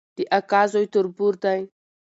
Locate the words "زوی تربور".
0.71-1.33